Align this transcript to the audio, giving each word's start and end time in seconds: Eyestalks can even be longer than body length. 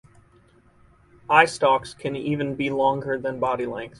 Eyestalks 1.29 1.95
can 1.95 2.15
even 2.15 2.55
be 2.55 2.71
longer 2.71 3.19
than 3.19 3.39
body 3.39 3.67
length. 3.67 3.89